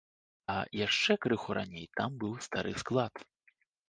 [0.51, 0.53] А
[0.85, 3.13] яшчэ крыху раней там быў стары склад.